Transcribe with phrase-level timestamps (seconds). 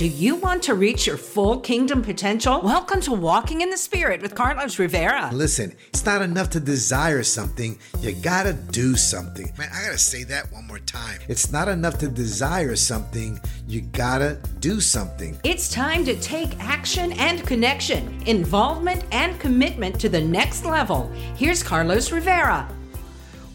[0.00, 2.62] Do you want to reach your full kingdom potential?
[2.62, 5.28] Welcome to Walking in the Spirit with Carlos Rivera.
[5.30, 9.52] Listen, it's not enough to desire something, you gotta do something.
[9.58, 11.20] Man, I gotta say that one more time.
[11.28, 15.38] It's not enough to desire something, you gotta do something.
[15.44, 21.12] It's time to take action and connection, involvement and commitment to the next level.
[21.36, 22.66] Here's Carlos Rivera.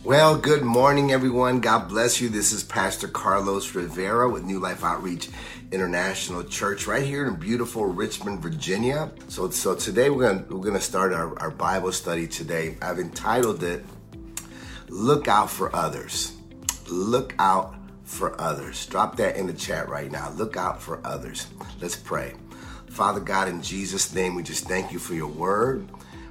[0.06, 1.62] Well, good morning, everyone.
[1.62, 2.30] God bless you.
[2.30, 5.30] This is Pastor Carlos Rivera with New Life Outreach
[5.72, 9.12] International Church right here in beautiful Richmond, Virginia.
[9.28, 12.78] So, so today we're gonna we're gonna start our, our Bible study today.
[12.82, 13.86] I've entitled it
[14.90, 16.36] "Look Out for Others."
[16.88, 18.86] Look out for others.
[18.86, 20.30] Drop that in the chat right now.
[20.32, 21.48] Look out for others.
[21.82, 22.36] Let's pray.
[22.90, 25.90] Father God, in Jesus' name, we just thank you for your word.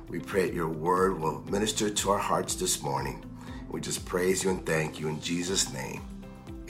[0.09, 3.25] We pray that your word will minister to our hearts this morning.
[3.69, 6.03] We just praise you and thank you in Jesus' name.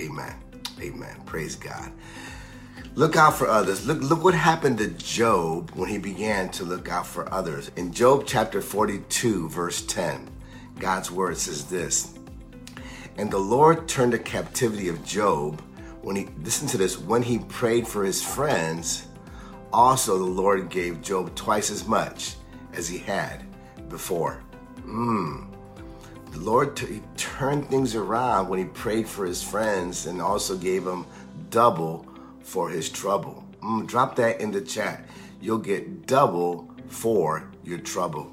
[0.00, 0.34] Amen.
[0.80, 1.16] Amen.
[1.26, 1.92] Praise God.
[2.96, 3.84] Look out for others.
[3.84, 7.72] Look, look what happened to Job when he began to look out for others.
[7.74, 10.30] In Job chapter 42, verse 10,
[10.78, 12.14] God's word says this.
[13.16, 15.60] And the Lord turned the captivity of Job
[16.02, 19.08] when he, listen to this, when he prayed for his friends,
[19.72, 22.36] also the Lord gave Job twice as much
[22.74, 23.42] as he had
[23.88, 24.34] before.
[24.82, 25.46] Hmm.
[26.30, 30.86] The Lord t- turned things around when he prayed for his friends and also gave
[30.86, 31.06] him
[31.50, 32.06] double
[32.44, 33.44] for his trouble.
[33.62, 35.08] Mm, drop that in the chat.
[35.40, 38.30] You'll get double for your trouble.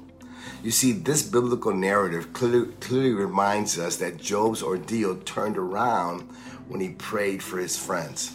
[0.62, 6.20] You see, this biblical narrative clearly, clearly reminds us that Job's ordeal turned around
[6.68, 8.32] when he prayed for his friends.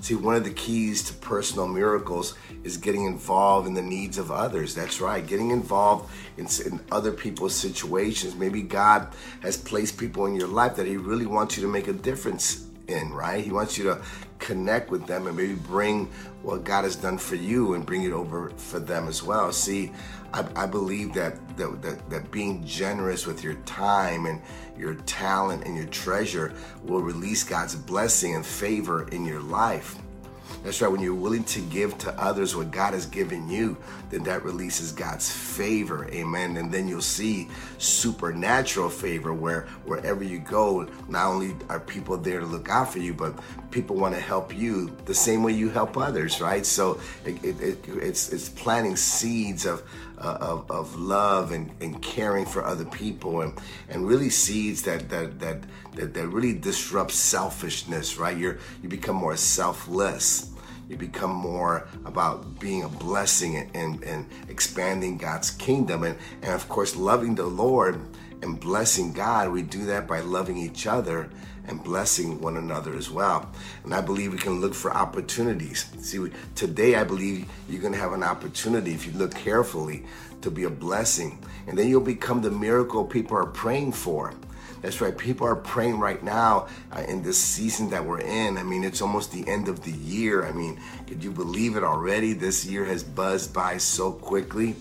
[0.00, 4.30] See, one of the keys to personal miracles is getting involved in the needs of
[4.30, 4.74] others.
[4.74, 8.36] That's right, getting involved in, in, other people's situations.
[8.36, 9.08] Maybe God
[9.40, 12.66] has placed people in your life that He really wants you to make a difference
[12.86, 13.44] in, right?
[13.44, 14.02] He wants you to
[14.38, 16.06] connect with them and maybe bring
[16.42, 19.52] what God has done for you and bring it over for them as well.
[19.52, 19.92] See,
[20.32, 24.40] I, I believe that, that, that that being generous with your time and
[24.76, 29.96] your talent and your treasure will release God's blessing and favor in your life.
[30.62, 30.90] That's right.
[30.90, 33.76] When you're willing to give to others what God has given you,
[34.10, 36.08] then that releases God's favor.
[36.10, 36.56] Amen.
[36.56, 37.48] And then you'll see
[37.78, 42.98] supernatural favor where wherever you go, not only are people there to look out for
[42.98, 43.38] you, but
[43.70, 46.64] people want to help you the same way you help others, right?
[46.64, 49.82] So it, it, it, it's it's planting seeds of
[50.18, 53.52] uh, of, of love and, and caring for other people and,
[53.88, 55.62] and really seeds that, that, that,
[55.94, 58.36] that, that really disrupt selfishness, right?
[58.36, 60.52] You're, you become more selfless
[60.88, 66.04] you become more about being a blessing and, and, and, expanding God's kingdom.
[66.04, 68.00] And, and of course, loving the Lord
[68.46, 69.50] and blessing God.
[69.50, 71.28] We do that by loving each other
[71.66, 73.50] and blessing one another as well.
[73.84, 75.86] And I believe we can look for opportunities.
[75.98, 80.04] See, today I believe you're going to have an opportunity if you look carefully
[80.42, 81.38] to be a blessing.
[81.66, 84.32] And then you'll become the miracle people are praying for.
[84.82, 85.16] That's right.
[85.16, 88.58] People are praying right now uh, in this season that we're in.
[88.58, 90.46] I mean, it's almost the end of the year.
[90.46, 92.34] I mean, could you believe it already?
[92.34, 94.76] This year has buzzed by so quickly.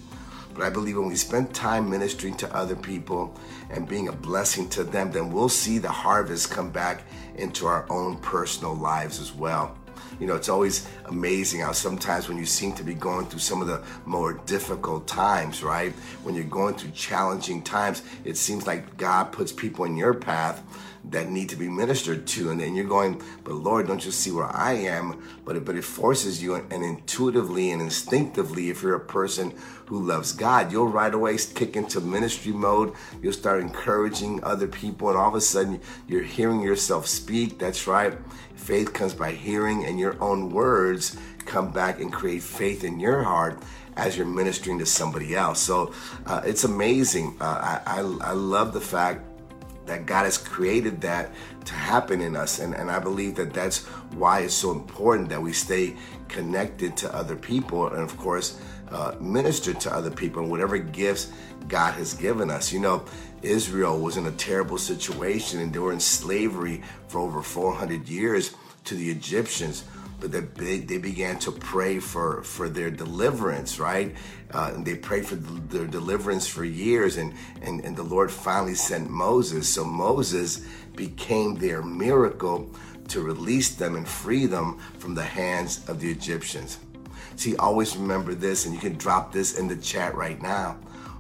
[0.56, 3.38] But I believe when we spend time ministering to other people
[3.70, 7.04] and being a blessing to them, then we'll see the harvest come back
[7.36, 9.78] into our own personal lives as well.
[10.18, 13.62] You know, it's always amazing how sometimes when you seem to be going through some
[13.62, 15.92] of the more difficult times, right?
[16.24, 20.62] When you're going through challenging times, it seems like God puts people in your path
[21.12, 22.50] that need to be ministered to.
[22.50, 25.22] And then you're going, but Lord, don't you see where I am?
[25.44, 29.54] But it, but it forces you and, intuitively and instinctively, if you're a person
[29.86, 32.94] who loves God, you'll right away kick into ministry mode.
[33.22, 35.10] You'll start encouraging other people.
[35.10, 37.60] And all of a sudden you're hearing yourself speak.
[37.60, 38.18] That's right.
[38.56, 40.50] Faith comes by hearing and your own
[40.96, 43.62] words come back and create faith in your heart
[43.98, 45.60] as you're ministering to somebody else.
[45.60, 45.94] So
[46.26, 47.38] uh, it's amazing.
[47.40, 49.22] Uh, I, I, I love the fact
[49.86, 51.32] that God has created that
[51.66, 52.60] to happen in us.
[52.60, 53.86] And, and I believe that that's
[54.18, 55.96] why it's so important that we stay
[56.28, 58.60] connected to other people and, of course,
[58.90, 61.32] uh, minister to other people and whatever gifts
[61.68, 62.74] God has given us.
[62.74, 63.06] You know,
[63.44, 68.56] Israel was in a terrible situation and they were in slavery for over 400 years
[68.86, 69.84] to the Egyptians
[70.28, 74.16] they, they began to pray for, for their deliverance, right?
[74.52, 78.76] Uh, and they prayed for their deliverance for years, and, and, and the Lord finally
[78.76, 79.68] sent Moses.
[79.68, 82.70] So Moses became their miracle
[83.10, 86.80] to release them and free them from the hands of the Egyptians.
[87.36, 90.78] See, always remember this, and you can drop this in the chat right now.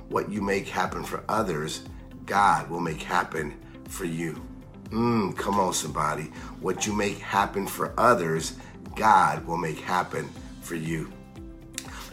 [0.10, 1.84] What you make happen for others,
[2.25, 3.56] God will make happen
[3.90, 4.42] for you.
[4.90, 6.31] Mm, come on, somebody.
[6.62, 8.56] What you make happen for others,
[8.95, 10.30] God will make happen
[10.62, 11.12] for you.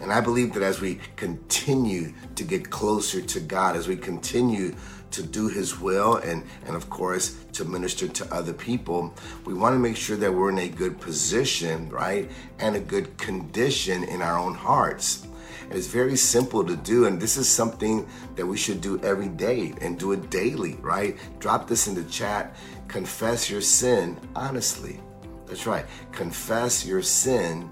[0.00, 4.74] And I believe that as we continue to get closer to God, as we continue
[5.12, 9.14] to do His will and, and of course, to minister to other people,
[9.44, 12.28] we want to make sure that we're in a good position, right?
[12.58, 15.26] And a good condition in our own hearts.
[15.62, 17.06] And it's very simple to do.
[17.06, 21.16] And this is something that we should do every day and do it daily, right?
[21.38, 22.56] Drop this in the chat.
[22.88, 25.00] Confess your sin honestly.
[25.52, 25.84] That's right.
[26.12, 27.68] Confess your sin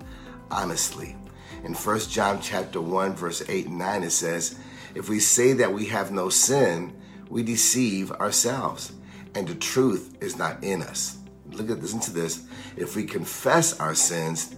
[0.50, 1.16] honestly.
[1.64, 4.58] In 1 John chapter 1, verse 8 and 9, it says,
[4.94, 6.94] If we say that we have no sin,
[7.30, 8.92] we deceive ourselves,
[9.34, 11.16] and the truth is not in us.
[11.52, 12.46] Look at listen to this.
[12.76, 14.54] If we confess our sins,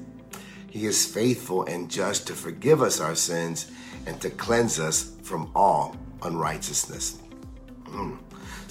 [0.69, 3.71] he is faithful and just to forgive us our sins
[4.05, 7.21] and to cleanse us from all unrighteousness.
[7.85, 8.19] Mm.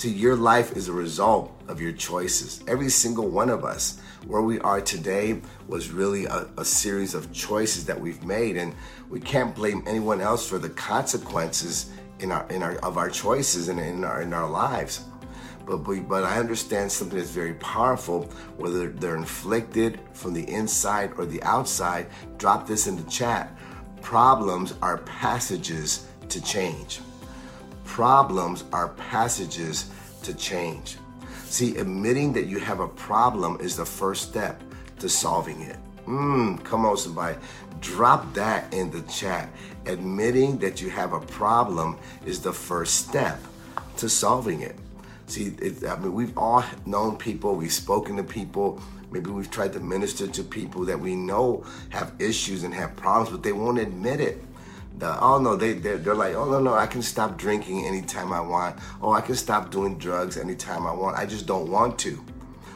[0.02, 2.64] See, your life is a result of your choices.
[2.68, 7.32] Every single one of us, where we are today, was really a, a, series of
[7.32, 8.74] choices that we've made, and
[9.12, 13.68] we can't blame anyone else for the consequences in our in our of our choices
[13.68, 15.06] and in our in our lives.
[15.68, 18.24] But, but, but I understand something that's very powerful,
[18.58, 22.08] whether they're inflicted from the inside or the outside.
[22.40, 23.56] Drop this in the chat.
[24.02, 27.02] Problems are passages to change.
[27.92, 29.90] Problems are passages
[30.24, 30.96] to change.
[31.44, 34.64] See, admitting that you have a problem is the first step
[35.00, 35.76] to solving it.
[36.08, 37.38] Mmm, come on, somebody.
[37.82, 39.50] Drop that in the chat.
[39.88, 43.38] Admitting that you have a problem is the first step
[43.98, 44.78] to solving it.
[45.28, 49.74] See, it, I mean, we've all known people, we've spoken to people, maybe we've tried
[49.74, 53.80] to minister to people that we know have issues and have problems, but they won't
[53.80, 54.42] admit it.
[55.02, 58.42] Oh no, they they're, they're, like, oh no no, I can stop drinking anytime I
[58.42, 58.78] want.
[59.02, 61.18] Oh, I can stop doing drugs anytime I want.
[61.18, 62.24] I just don't want to.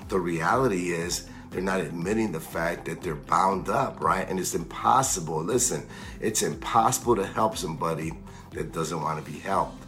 [0.07, 4.27] The reality is they're not admitting the fact that they're bound up, right?
[4.27, 5.43] And it's impossible.
[5.43, 5.85] Listen,
[6.19, 8.11] it's impossible to help somebody
[8.51, 9.81] that doesn't want to be helped.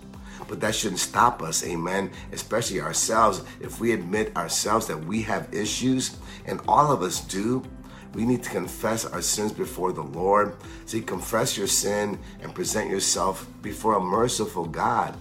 [0.47, 3.43] But that shouldn't stop us, amen, especially ourselves.
[3.59, 7.63] If we admit ourselves that we have issues, and all of us do,
[8.17, 10.55] we need to confess our sins before the Lord.
[10.87, 15.15] See, confess your sin and present yourself before a merciful God.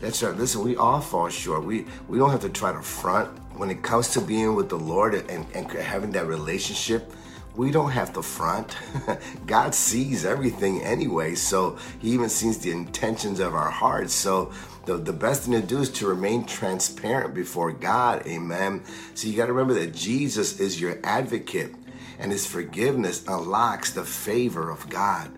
[0.00, 0.34] That's right.
[0.34, 1.64] Listen, we all fall short.
[1.64, 3.28] We we don't have to try to front
[3.58, 7.12] when it comes to being with the Lord and, and having that relationship
[7.56, 8.76] we don't have to front.
[9.46, 14.14] God sees everything anyway, so He even sees the intentions of our hearts.
[14.14, 14.52] So
[14.86, 18.26] the, the best thing to do is to remain transparent before God.
[18.26, 18.82] Amen.
[19.14, 21.74] So you got to remember that Jesus is your advocate,
[22.20, 25.30] and His forgiveness unlocks the favor of God.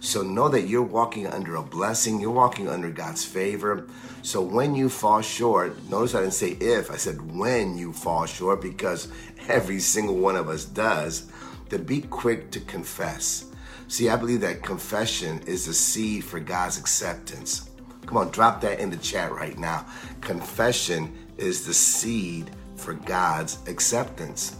[0.00, 3.88] So know that you're walking under a blessing, you're walking under God's favor.
[4.22, 8.26] So when you fall short, notice I didn't say if, I said when you fall
[8.26, 9.08] short because
[9.48, 11.28] every single one of us does
[11.70, 13.46] to be quick to confess.
[13.88, 17.70] See, I believe that confession is the seed for God's acceptance.
[18.04, 19.86] Come on, drop that in the chat right now.
[20.20, 24.56] Confession is the seed for God's acceptance.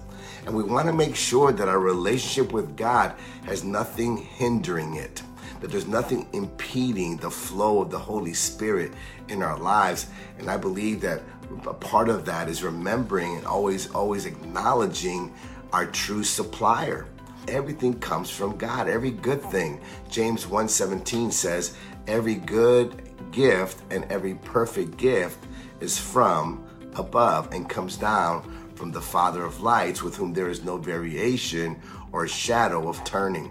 [0.46, 3.14] And we want to make sure that our relationship with God
[3.44, 5.22] has nothing hindering it,
[5.60, 8.92] that there's nothing impeding the flow of the Holy Spirit
[9.28, 10.06] in our lives.
[10.38, 11.22] And I believe that
[11.66, 15.34] a part of that is remembering and always, always acknowledging
[15.72, 17.06] our true supplier.
[17.48, 19.80] Everything comes from God, every good thing.
[20.08, 21.74] James 1:17 says,
[22.06, 25.38] "Every good gift and every perfect gift
[25.80, 30.62] is from above and comes down from the Father of lights, with whom there is
[30.62, 31.76] no variation
[32.12, 33.50] or shadow of turning."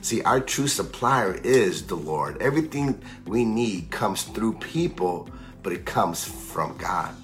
[0.00, 2.40] See, our true supplier is the Lord.
[2.40, 5.28] Everything we need comes through people,
[5.62, 7.14] but it comes from God.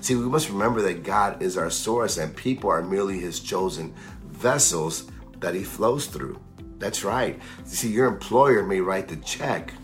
[0.00, 3.92] See, we must remember that God is our source and people are merely his chosen
[4.30, 5.04] vessels
[5.40, 6.38] that he flows through.
[6.78, 7.38] That's right.
[7.64, 9.74] See, your employer may write the check,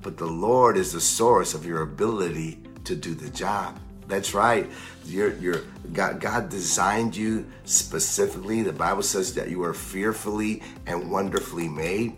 [0.00, 3.78] but the Lord is the source of your ability to do the job.
[4.08, 4.68] That's right.
[5.04, 5.62] You're, you're,
[5.92, 8.62] God, God designed you specifically.
[8.62, 12.16] The Bible says that you are fearfully and wonderfully made.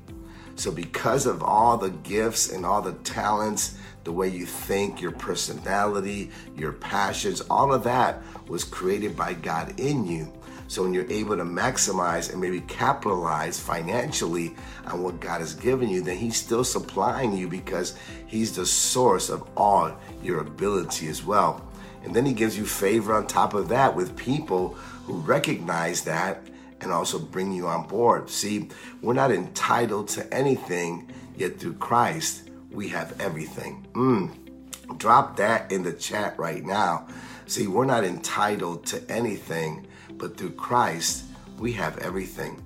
[0.55, 5.13] So, because of all the gifts and all the talents the way you think, your
[5.13, 10.33] personality, your passions, all of that was created by God in you.
[10.69, 14.55] So when you're able to maximize and maybe capitalize financially
[14.87, 19.31] on what God has given you, then He's still supplying you because He's the source
[19.31, 19.93] of all
[20.23, 21.67] your ability as well.
[22.03, 26.43] And then He gives you favor on top of that with people who recognize that
[26.81, 28.31] and also bring you on board.
[28.31, 28.69] See,
[29.03, 33.87] we're not entitled to anything, yet through Christ, we have everything.
[33.93, 34.99] Mm.
[34.99, 37.07] Drop that in the chat right now.
[37.47, 41.25] See, we're not entitled to anything, but through Christ,
[41.59, 42.63] we have everything.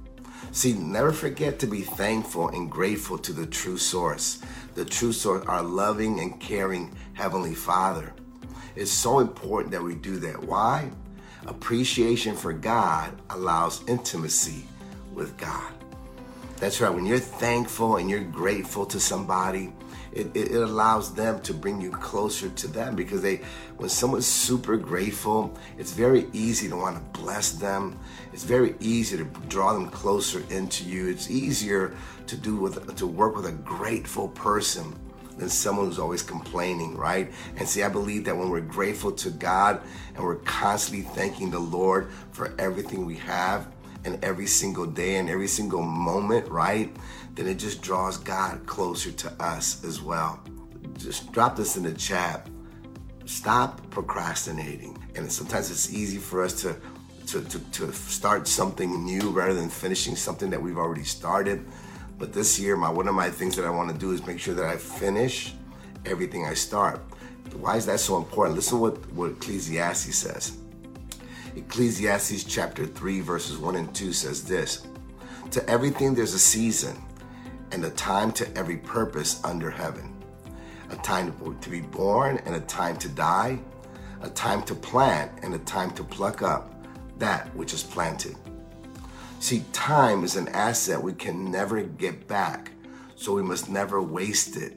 [0.53, 4.41] See, never forget to be thankful and grateful to the true source.
[4.75, 8.13] The true source, our loving and caring Heavenly Father.
[8.77, 10.43] It's so important that we do that.
[10.43, 10.91] Why?
[11.47, 14.65] Appreciation for God allows intimacy
[15.13, 15.73] with God.
[16.57, 16.93] That's right.
[16.93, 19.73] When you're thankful and you're grateful to somebody,
[20.13, 23.41] it, it, it, allows them to bring you closer to them because they
[23.79, 27.99] when someone's super grateful it's very easy to want to bless them
[28.33, 31.97] it's very easy to draw them closer into you it's easier
[32.29, 34.97] to do with to work with a grateful person
[35.39, 37.33] than someone who's always complaining, right?
[37.57, 39.81] And see, I believe that when we're grateful to God
[40.15, 43.69] and we're constantly thanking the Lord for everything we have
[44.05, 46.95] and every single day and every single moment, right?
[47.35, 50.41] Then it just draws God closer to us as well.
[50.99, 52.49] Just drop this in the chat.
[53.25, 54.99] Stop procrastinating.
[55.17, 56.77] And sometimes it's easy for us to
[57.27, 61.65] to, to, to start something new rather than finishing something that we've already started.
[62.19, 64.39] But this year, my one of my things that I want to do is make
[64.39, 65.55] sure that I finish
[66.07, 67.01] everything I start.
[67.55, 68.57] Why is that so important?
[68.57, 70.57] Listen what, what Ecclesiastes says.
[71.57, 74.87] Ecclesiastes chapter 3, verses 1 and 2 says this
[75.51, 76.97] To everything there's a season,
[77.71, 80.15] and a time to every purpose under heaven.
[80.91, 83.59] A time to be born and a time to die,
[84.23, 86.71] a time to plant and a time to pluck up
[87.19, 88.37] that which is planted
[89.45, 92.71] See, time is an asset we can never get back,
[93.15, 94.75] so we must never waste it.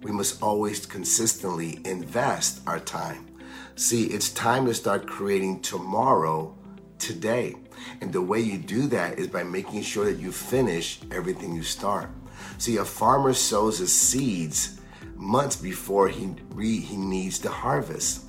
[0.00, 3.26] We must always consistently invest our time.
[3.74, 6.56] See, it's time to start creating tomorrow
[6.98, 7.56] today.
[8.00, 11.62] And the way you do that is by making sure that you finish everything you
[11.62, 12.08] start.
[12.56, 14.80] See, a farmer sows his seeds
[15.14, 18.24] months before he, he needs to harvest.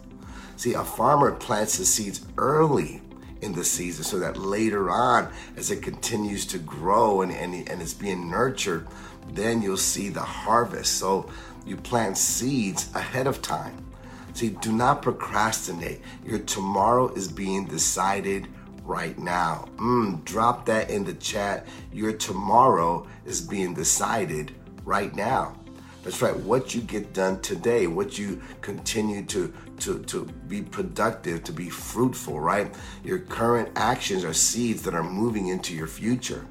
[0.57, 3.00] See, a farmer plants the seeds early
[3.41, 7.81] in the season so that later on, as it continues to grow and, and, and
[7.81, 8.87] it's being nurtured,
[9.33, 10.93] then you'll see the harvest.
[10.93, 11.29] So
[11.65, 13.85] you plant seeds ahead of time.
[14.33, 16.01] See, do not procrastinate.
[16.25, 18.47] Your tomorrow is being decided
[18.83, 19.67] right now.
[19.77, 21.67] Mm, drop that in the chat.
[21.91, 24.53] Your tomorrow is being decided
[24.85, 25.57] right now.
[26.03, 26.35] That's right.
[26.35, 31.69] What you get done today, what you continue to to to be productive, to be
[31.69, 32.73] fruitful, right?
[33.03, 36.45] Your current actions are seeds that are moving into your future.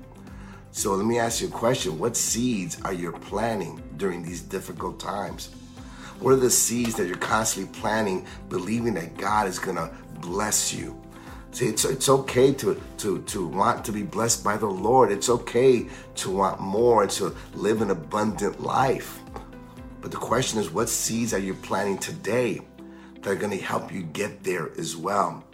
[0.72, 1.99] So let me ask you a question.
[1.99, 5.50] What seeds are you planting during these difficult times?
[6.20, 11.00] What are the seeds that you're constantly planting, believing that God is gonna bless you?
[11.52, 15.10] See, it's, it's okay to, to, to want to be blessed by the Lord.
[15.10, 19.18] It's okay to want more and to live an abundant life.
[20.00, 22.60] But the question is, what seeds are you planting today
[23.22, 25.44] that are going to help you get there as well?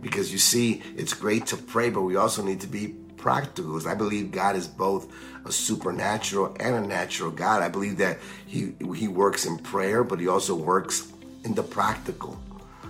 [0.00, 3.86] Because you see, it's great to pray, but we also need to be practical.
[3.88, 5.12] I believe God is both
[5.44, 7.62] a supernatural and a natural God.
[7.62, 11.12] I believe that He He works in prayer, but He also works
[11.44, 12.38] in the practical.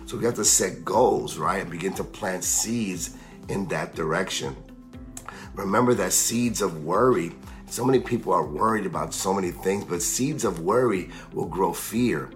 [0.06, 3.16] So we have to set goals, right, and begin to plant seeds
[3.48, 4.54] in that direction.
[5.54, 7.32] Remember that seeds of worry
[7.68, 11.72] so many people are worried about so many things, but seeds of worry will grow
[11.72, 12.30] fear.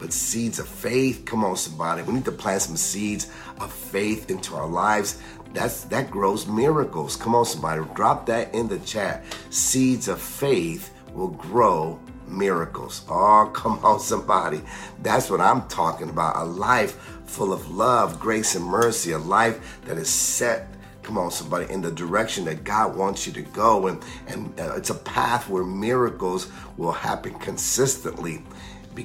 [0.00, 2.02] But seeds of faith, come on, somebody.
[2.02, 3.30] We need to plant some seeds
[3.60, 5.20] of faith into our lives.
[5.52, 7.16] That's that grows miracles.
[7.16, 7.82] Come on, somebody.
[7.94, 9.24] Drop that in the chat.
[9.50, 13.04] Seeds of faith will grow miracles.
[13.10, 14.62] Oh, come on, somebody.
[15.02, 16.36] That's what I'm talking about.
[16.36, 16.92] A life
[17.26, 19.12] full of love, grace, and mercy.
[19.12, 20.66] A life that is set
[21.02, 24.74] come on somebody in the direction that god wants you to go and and uh,
[24.76, 28.44] it's a path where miracles will happen consistently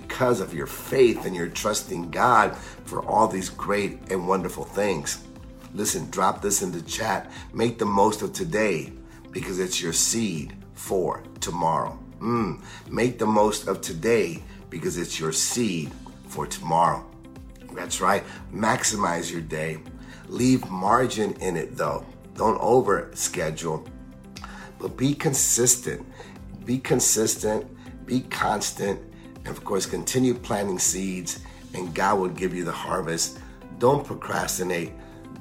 [0.02, 5.24] because of your faith and your trusting god for all these great and wonderful things.
[5.74, 7.32] Listen drop this in the chat.
[7.54, 8.92] Make the most of today
[9.32, 11.98] because it's your seed for tomorrow.
[12.20, 12.62] Mm.
[12.90, 15.92] make the most of today because it's your seed
[16.28, 17.06] for tomorrow.
[17.74, 18.24] That's right.
[18.54, 19.78] Maximize your day.
[20.28, 22.06] Leave margin in it though.
[22.36, 23.88] Don't over schedule,
[24.78, 26.06] but be consistent.
[26.66, 27.66] Be consistent,
[28.06, 29.00] be constant,
[29.46, 31.40] and of course, continue planting seeds,
[31.76, 33.40] and God will give you the harvest.
[33.78, 34.92] Don't procrastinate.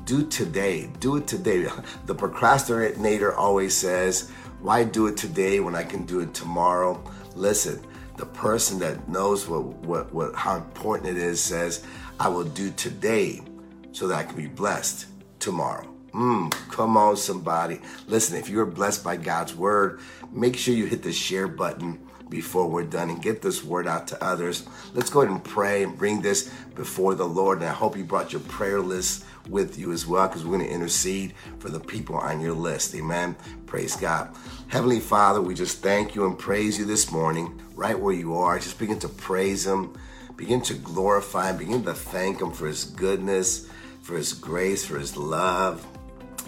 [0.05, 0.91] Do today.
[1.01, 1.67] Do it today.
[2.07, 4.31] The procrastinator always says,
[4.61, 7.03] Why do it today when I can do it tomorrow?
[7.35, 7.81] Listen,
[8.19, 11.85] the person that knows what, what, what how important it is says,
[12.21, 13.41] I will do today
[13.93, 15.07] so that I can be blessed
[15.39, 15.89] tomorrow.
[16.13, 17.81] Mm, come on, somebody.
[18.07, 22.69] Listen, if you're blessed by God's word, make sure you hit the share button before
[22.69, 24.67] we're done and get this word out to others.
[24.93, 27.59] Let's go ahead and pray and bring this before the Lord.
[27.59, 30.69] And I hope you brought your prayer list with you as well because we're going
[30.69, 32.95] to intercede for the people on your list.
[32.95, 33.37] Amen.
[33.67, 34.35] Praise God.
[34.69, 38.59] Heavenly Father, we just thank you and praise you this morning, right where you are.
[38.59, 39.95] Just begin to praise Him,
[40.37, 43.69] begin to glorify Him, begin to thank Him for His goodness,
[44.03, 45.87] for His grace, for His love,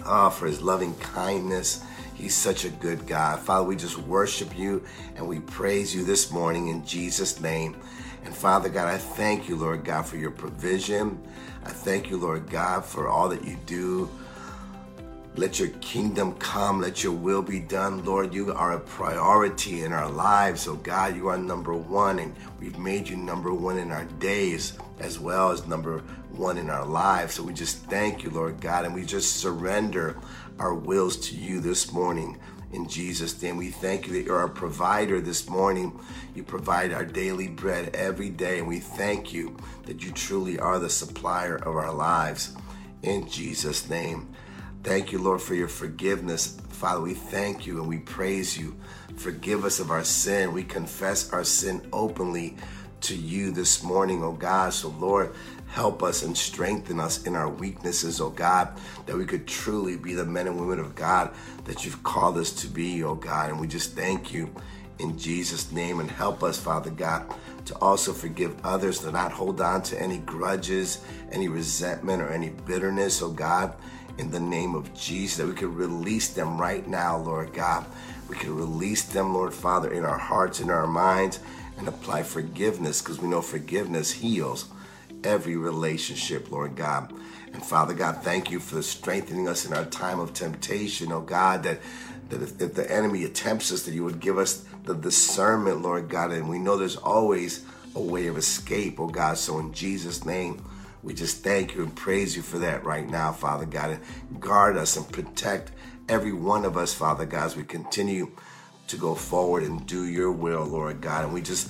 [0.05, 1.83] oh, for His loving kindness.
[2.17, 3.39] He's such a good God.
[3.39, 4.83] Father, we just worship you
[5.15, 7.77] and we praise you this morning in Jesus' name.
[8.25, 11.21] And Father God, I thank you, Lord God, for your provision.
[11.63, 14.09] I thank you, Lord God, for all that you do.
[15.35, 16.81] Let your kingdom come.
[16.81, 18.03] Let your will be done.
[18.03, 20.67] Lord, you are a priority in our lives.
[20.67, 24.73] Oh God, you are number one, and we've made you number one in our days
[24.99, 25.99] as well as number
[26.31, 27.35] one in our lives.
[27.35, 30.17] So we just thank you, Lord God, and we just surrender
[30.59, 32.37] our wills to you this morning.
[32.73, 35.97] In Jesus' name, we thank you that you're our provider this morning.
[36.35, 40.79] You provide our daily bread every day, and we thank you that you truly are
[40.79, 42.55] the supplier of our lives.
[43.03, 44.27] In Jesus' name.
[44.83, 46.57] Thank you, Lord, for your forgiveness.
[46.69, 48.75] Father, we thank you and we praise you.
[49.15, 50.53] Forgive us of our sin.
[50.53, 52.57] We confess our sin openly
[53.01, 54.73] to you this morning, oh God.
[54.73, 55.33] So, Lord,
[55.67, 58.69] help us and strengthen us in our weaknesses, oh God,
[59.05, 61.31] that we could truly be the men and women of God
[61.65, 63.49] that you've called us to be, oh God.
[63.49, 64.49] And we just thank you
[64.99, 67.31] in Jesus' name and help us, Father God,
[67.65, 72.49] to also forgive others, to not hold on to any grudges, any resentment, or any
[72.49, 73.75] bitterness, oh God,
[74.17, 77.85] in the name of Jesus, that we could release them right now, Lord God.
[78.29, 81.39] We can release them, Lord Father, in our hearts, in our minds,
[81.77, 84.65] and apply forgiveness because we know forgiveness heals
[85.23, 87.13] every relationship, Lord God.
[87.53, 91.63] And Father God, thank you for strengthening us in our time of temptation, oh God,
[91.63, 91.79] that,
[92.29, 96.09] that if, if the enemy attempts us, that you would give us the discernment, Lord
[96.09, 96.31] God.
[96.31, 99.37] And we know there's always a way of escape, oh God.
[99.37, 100.63] So in Jesus' name,
[101.03, 103.91] we just thank you and praise you for that right now, Father God.
[103.91, 105.71] And guard us and protect
[106.09, 108.31] every one of us, Father God, as we continue
[108.87, 111.25] to go forward and do your will, Lord God.
[111.25, 111.69] And we just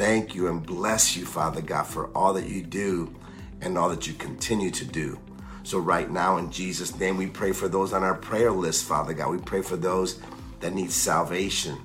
[0.00, 3.14] thank you and bless you, Father God, for all that you do
[3.60, 5.18] and all that you continue to do.
[5.62, 9.12] So, right now, in Jesus' name, we pray for those on our prayer list, Father
[9.12, 9.30] God.
[9.30, 10.18] We pray for those
[10.60, 11.76] that need salvation,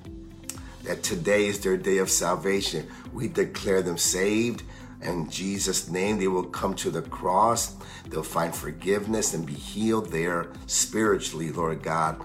[0.84, 2.88] that today is their day of salvation.
[3.12, 4.62] We declare them saved.
[5.02, 7.76] In Jesus' name, they will come to the cross.
[8.08, 12.24] They'll find forgiveness and be healed there spiritually, Lord God.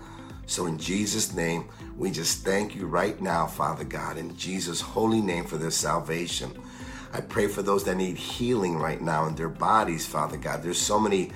[0.51, 5.21] So, in Jesus' name, we just thank you right now, Father God, in Jesus' holy
[5.21, 6.51] name for their salvation.
[7.13, 10.61] I pray for those that need healing right now in their bodies, Father God.
[10.61, 11.31] There's so many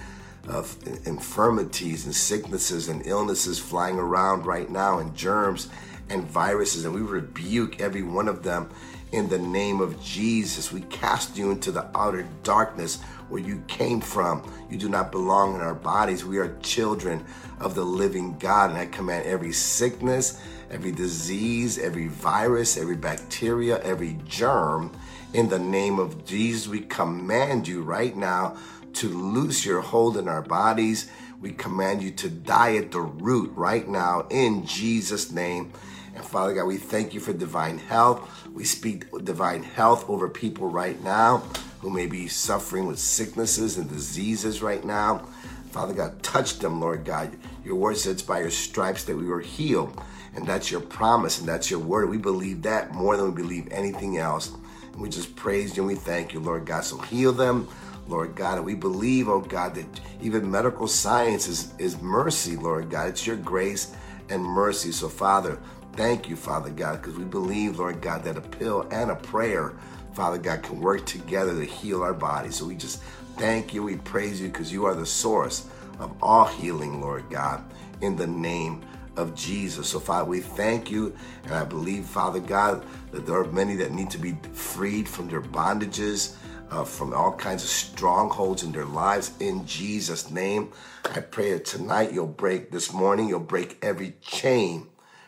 [0.49, 0.65] uh,
[1.06, 5.69] infirmities and sicknesses and illnesses flying around right now, and germs
[6.10, 8.69] and viruses, and we rebuke every one of them
[9.13, 10.73] in the name of Jesus.
[10.73, 14.43] We cast you into the outer darkness where you came from.
[14.69, 16.25] You do not belong in our bodies.
[16.25, 17.25] We are children
[17.59, 18.71] of the living God.
[18.71, 24.91] And I command every sickness, every disease, every virus, every bacteria, every germ,
[25.35, 28.55] in the name of Jesus, we command you right now
[28.93, 31.09] to loose your hold in our bodies.
[31.41, 35.73] We command you to die at the root right now in Jesus' name.
[36.15, 38.47] And Father God, we thank you for divine health.
[38.49, 41.43] We speak divine health over people right now
[41.79, 45.27] who may be suffering with sicknesses and diseases right now.
[45.71, 47.35] Father God, touch them, Lord God.
[47.63, 50.01] Your word says by your stripes that we were healed.
[50.35, 52.09] And that's your promise and that's your word.
[52.09, 54.53] We believe that more than we believe anything else.
[54.91, 56.83] And we just praise you and we thank you, Lord God.
[56.83, 57.67] So heal them,
[58.07, 58.57] Lord God.
[58.57, 59.85] And we believe, oh God, that
[60.21, 63.09] even medical science is, is mercy, Lord God.
[63.09, 63.95] It's your grace
[64.29, 64.91] and mercy.
[64.91, 65.59] So, Father,
[65.95, 69.75] Thank you, Father God, because we believe, Lord God, that a pill and a prayer,
[70.15, 72.56] Father God, can work together to heal our bodies.
[72.56, 73.04] So we just
[73.38, 73.84] thank you.
[73.84, 75.67] We praise you because you are the source
[75.99, 77.63] of all healing, Lord God,
[78.01, 78.82] in the name
[79.17, 79.89] of Jesus.
[79.89, 81.15] So, Father, we thank you.
[81.43, 85.28] And I believe, Father God, that there are many that need to be freed from
[85.28, 86.36] their bondages,
[86.71, 89.32] uh, from all kinds of strongholds in their lives.
[89.39, 90.71] In Jesus' name,
[91.13, 94.88] I pray that tonight you'll break, this morning, you'll break every chain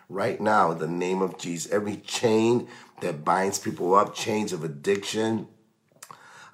[0.10, 1.72] right now in the name of Jesus.
[1.72, 2.68] Every chain
[3.02, 5.48] that binds people up, chains of addiction,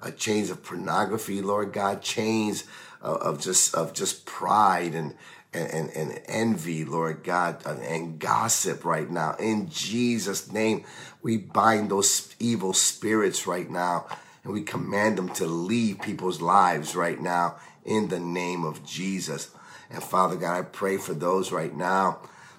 [0.02, 2.64] uh, chains of pornography, Lord God, chains
[3.00, 5.14] of, of just of just pride and
[5.54, 9.36] and, and, envy, Lord God, and gossip right now.
[9.38, 10.84] In Jesus' name,
[11.22, 14.06] we bind those evil spirits right now
[14.42, 19.50] and we command them to leave people's lives right now in the name of Jesus.
[19.90, 22.18] And Father God, I pray for those right now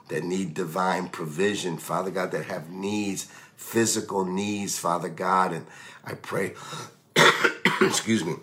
[0.09, 5.53] that need divine provision, Father God, that have needs, physical needs, Father God.
[5.53, 5.65] And
[6.03, 6.53] I pray,
[7.81, 8.35] excuse me,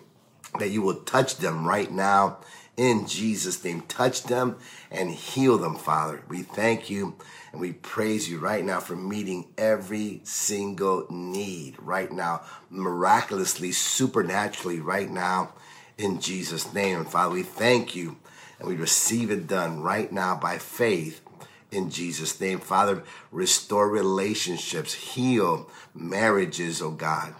[0.59, 2.37] that you will touch them right now
[2.77, 3.81] in Jesus' name.
[3.81, 4.57] Touch them
[4.91, 6.23] and heal them, Father.
[6.27, 7.15] We thank you
[7.51, 14.79] and we praise you right now for meeting every single need right now, miraculously, supernaturally,
[14.79, 15.53] right now,
[15.97, 16.97] in Jesus' name.
[16.97, 18.17] And Father, we thank you
[18.59, 21.21] and we receive it done right now by faith
[21.73, 22.59] in Jesus' name.
[22.59, 27.33] Father, restore relationships, heal marriages, oh God.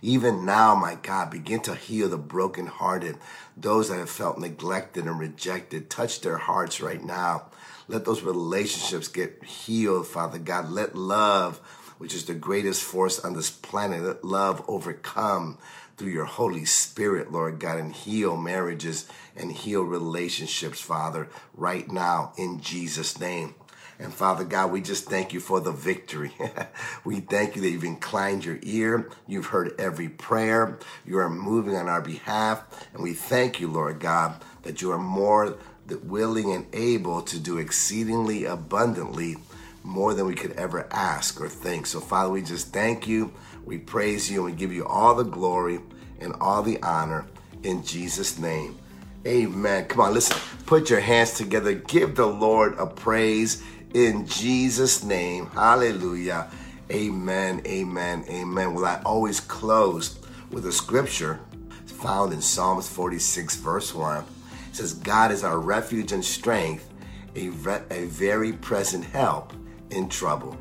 [0.00, 3.18] Even now, my God, begin to heal the brokenhearted,
[3.56, 5.90] those that have felt neglected and rejected.
[5.90, 7.46] Touch their hearts right now.
[7.88, 10.70] Let those relationships get healed, Father God.
[10.70, 11.56] Let love,
[11.98, 15.58] which is the greatest force on this planet, let love overcome
[15.98, 22.32] through your Holy Spirit, Lord God, and heal marriages and heal relationships, Father, right now
[22.36, 23.54] in Jesus' name.
[24.00, 26.32] And Father God, we just thank you for the victory.
[27.04, 29.10] we thank you that you've inclined your ear.
[29.26, 30.78] You've heard every prayer.
[31.04, 32.62] You are moving on our behalf.
[32.94, 35.58] And we thank you, Lord God, that you are more
[36.04, 39.36] willing and able to do exceedingly abundantly
[39.82, 41.86] more than we could ever ask or think.
[41.86, 43.32] So, Father, we just thank you.
[43.68, 45.80] We praise you and we give you all the glory
[46.20, 47.26] and all the honor
[47.62, 48.78] in Jesus' name.
[49.26, 49.84] Amen.
[49.84, 50.38] Come on, listen.
[50.64, 51.74] Put your hands together.
[51.74, 55.46] Give the Lord a praise in Jesus' name.
[55.48, 56.50] Hallelujah.
[56.90, 57.60] Amen.
[57.66, 58.24] Amen.
[58.30, 58.72] Amen.
[58.72, 60.18] Well, I always close
[60.50, 61.38] with a scripture
[61.84, 64.24] found in Psalms 46, verse 1.
[64.70, 66.88] It says, God is our refuge and strength,
[67.36, 69.52] a, re- a very present help
[69.90, 70.56] in trouble.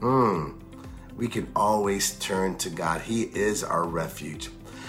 [0.00, 0.54] Mm.
[1.20, 3.02] We can always turn to God.
[3.02, 4.48] He is our refuge.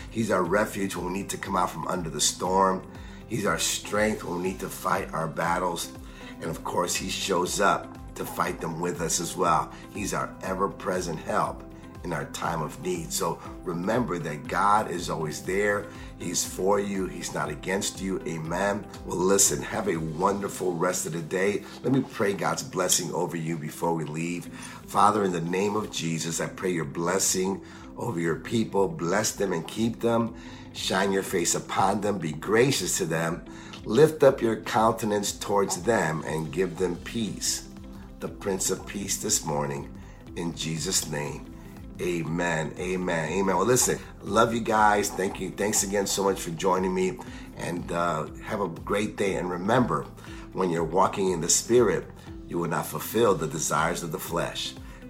[0.09, 2.83] He's our refuge when we need to come out from under the storm.
[3.27, 5.91] He's our strength when we need to fight our battles.
[6.39, 9.73] And of course, He shows up to fight them with us as well.
[9.93, 11.65] He's our ever present help
[12.03, 13.11] in our time of need.
[13.11, 15.85] So remember that God is always there.
[16.19, 18.21] He's for you, He's not against you.
[18.27, 18.85] Amen.
[19.05, 21.63] Well, listen, have a wonderful rest of the day.
[21.83, 24.45] Let me pray God's blessing over you before we leave.
[24.87, 27.61] Father, in the name of Jesus, I pray your blessing
[27.97, 28.87] over your people.
[28.87, 30.35] Bless them and keep them.
[30.73, 32.17] Shine your face upon them.
[32.17, 33.43] Be gracious to them.
[33.85, 37.67] Lift up your countenance towards them and give them peace.
[38.19, 39.89] The Prince of Peace this morning.
[40.35, 41.50] In Jesus' name.
[42.01, 42.73] Amen.
[42.79, 43.31] Amen.
[43.31, 43.55] Amen.
[43.55, 45.09] Well, listen, love you guys.
[45.09, 45.51] Thank you.
[45.51, 47.19] Thanks again so much for joining me.
[47.57, 49.35] And uh, have a great day.
[49.35, 50.05] And remember,
[50.53, 52.05] when you're walking in the Spirit,
[52.47, 54.73] you will not fulfill the desires of the flesh.